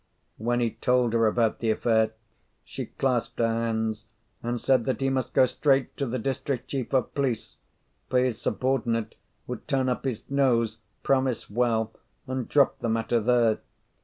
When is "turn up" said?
9.67-10.05